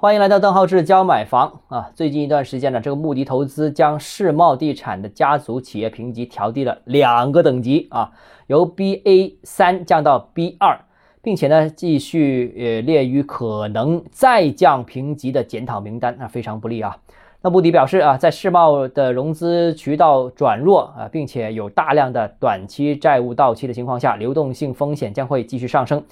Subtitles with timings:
[0.00, 1.90] 欢迎来到邓浩志教买房啊！
[1.92, 8.12] 最近一段时间呢，这个穆迪投资将世茂地产的家族企业评级调低了两个等级啊，
[8.46, 10.78] 由 BA 三降到 B 二，
[11.20, 16.98] 并且呢，继续呃列于可能再降评级的检讨名单，那非常不利啊。
[17.42, 26.04] 那穆迪表示啊，在世茂的融资渠道转弱啊，并且有大量的短期债务到期的情况下，流动性风险将会继续上升。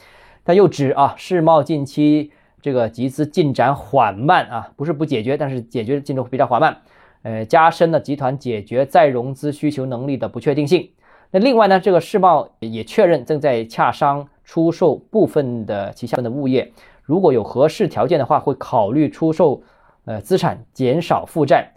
[0.45, 2.32] 他又指啊，世茂近期。
[2.67, 6.77] 这个集资进展缓慢啊，不是不解决，但是解决进度比较缓慢，
[7.23, 10.91] 呃，加深了集团解决再融资需求能力的不确定性。
[11.30, 16.73] 那另外呢，这个世茂也确认正在洽商出售部分的旗下的物业，
[17.05, 19.62] 如果有合适条件的话，会考虑出售
[20.05, 21.70] 呃资产，减少负债。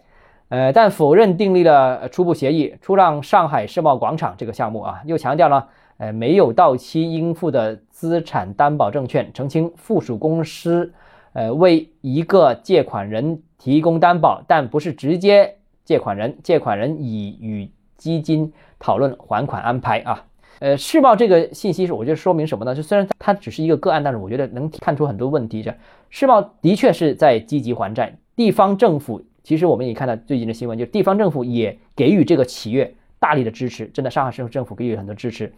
[0.48, 5.68] 呃，但否认订立了初步协议出让上海世贸广场这个项目啊，又强调了。
[6.00, 10.90] 呃，没有到期应付的资产担保证券，澄清附属公司，
[11.34, 20.24] 呃，为一个借款人提供担保，但不是直接借款人，借款人已与基金讨论还款安排啊。
[20.60, 22.74] 呃，世贸这个信息是，我觉得说明什么呢？
[22.74, 25.62] 就虽然它只是一个个案，但是我觉得能看出很多问题。
[25.62, 25.74] 这
[26.08, 35.52] 世贸的确是在积极还债，地方政府其实我们也看到最近的新闻，就地方政府也给予这个企业大力的支持，真的，上海市政府给予很多支持。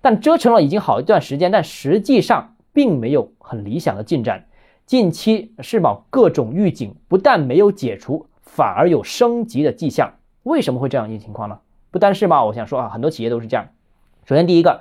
[0.00, 4.46] 但折腾了已经好一段时间，但实际上并没有很理想的进展。
[4.86, 10.14] 近期世贸各种预警不但没有解除，反而有升级的迹象。
[10.44, 11.58] 为什么会这样一个情况呢？
[11.90, 13.68] 不单是嘛，我想说啊，很多企业都是这样。
[14.24, 14.80] 首先，第一个，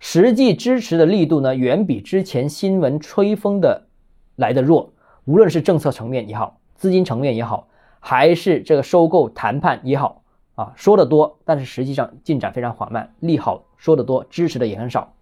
[0.00, 3.88] 实际支持的力度呢，远比之前新闻吹风的
[4.36, 4.92] 来的弱。
[5.24, 7.68] 无论是政策层面也好，资金层面也好，
[8.00, 10.22] 还是这个收购谈判也好，
[10.54, 13.64] 啊，说的多，但是实际上进展非常缓慢，利好。
[13.82, 15.12] 说的多，支持的也很少。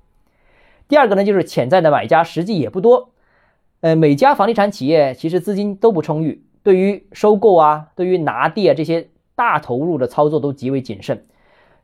[0.87, 3.09] 第二个呢，就是潜在的买家实际也不多。
[3.81, 11.25] 呃，每家房地产企业其实资金都不充裕，对于收购啊，对于拿地啊这些大投入的操作都极为谨慎。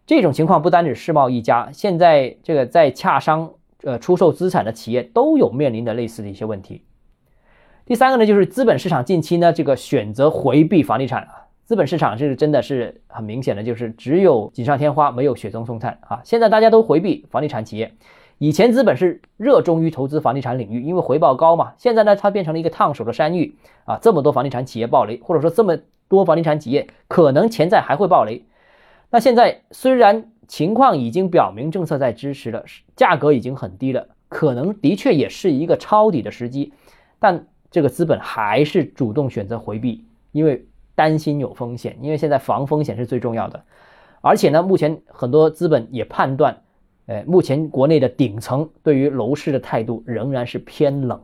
[0.04, 6.84] 这种情况不单指世贸一家，现在这个在洽商呃出售资产的企业都有面临的类似的一些问题。
[7.86, 11.45] 第三个呢，就是资本市场近期呢这个选择回避房地产啊。
[11.66, 16.20] 资本市场是真的是很明显的，就是只有锦上添花，没有雪中送炭啊！
[16.22, 17.92] 现在大家都回避房地产企业，
[18.38, 21.72] 以前资本是热衷于投资房地产领域，因为回报高嘛。
[21.76, 23.98] 现在呢，它变成了一个烫手的山芋啊！
[24.00, 28.44] 这么多房地产企业暴雷，或者说这么多房地产企业可能潜在还会暴雷。
[29.10, 36.72] 那现在虽然情况已经表明政策在支持了，价格已经很低了，可能的确也是一个抄底的时机，
[37.18, 40.64] 但这个资本还是主动选择回避，因为。
[40.96, 43.62] 担心有风险，因为现在防风险是最重要的。
[44.20, 46.62] 而且呢，目前很多资本也判断，
[47.06, 51.20] 呃，目前国内的顶层对于楼市的态度仍然是偏冷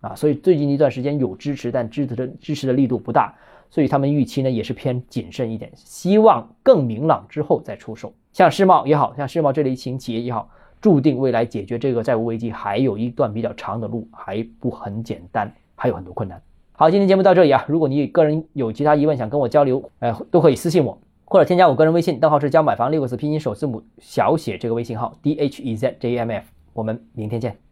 [0.00, 3.34] 啊，所以最近一段时间有支持，但支持的支持的力度不大，
[3.70, 8.12] 所以他们预期呢也是偏谨慎一点，希望更明朗之后再出手。
[8.32, 10.48] 像世茂也好像世茂这类型企业也好，
[10.80, 16.40] 注定未来解决这个债务危机还有一段比较长的路，还不很简单，还有很多困难。
[16.78, 17.64] 好，今天节目到这里啊。
[17.68, 26.44] 如果你个人有其他疑问想跟我交流，呃，都可以私信我，或者添加我个人微信，账号是教买房六个字拼音首字母小写这个微信号 d h e z j m f。
[26.74, 27.65] 我们明天见。